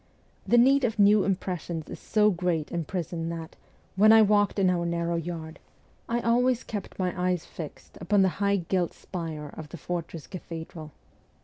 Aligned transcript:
The 0.47 0.57
need 0.57 0.83
of 0.83 0.97
new 0.97 1.23
impressions 1.23 1.87
is 1.87 1.99
so 1.99 2.31
great 2.31 2.71
in 2.71 2.85
prison 2.85 3.29
that, 3.29 3.55
when 3.95 4.11
I 4.11 4.23
walked 4.23 4.57
in 4.57 4.67
our 4.67 4.83
narrow 4.83 5.15
yard, 5.15 5.59
I 6.09 6.21
always 6.21 6.63
kept 6.63 6.97
my 6.97 7.13
eyes 7.29 7.45
fixed 7.45 7.99
upon 8.01 8.23
the 8.23 8.29
high 8.41 8.55
gilt 8.57 8.93
spire 8.93 9.51
of 9.55 9.69
the 9.69 9.77
fortress 9.77 10.25
cathedral. 10.25 10.91